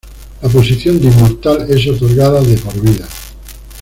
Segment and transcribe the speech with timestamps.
[0.41, 3.07] La posición de "Inmortal" es otorgada de por vida.